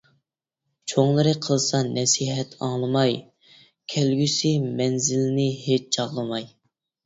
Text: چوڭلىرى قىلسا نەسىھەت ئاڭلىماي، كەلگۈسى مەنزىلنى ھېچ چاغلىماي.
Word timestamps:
چوڭلىرى 0.93 1.33
قىلسا 1.47 1.81
نەسىھەت 1.89 2.57
ئاڭلىماي، 2.69 3.15
كەلگۈسى 3.95 4.57
مەنزىلنى 4.67 5.49
ھېچ 5.63 5.89
چاغلىماي. 5.97 6.53